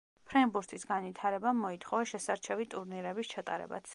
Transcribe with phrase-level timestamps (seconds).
[0.29, 3.89] ფრენბურთის განვითარებამ მოითხოვა შესარჩევი ტურნირების ჩატარებაც.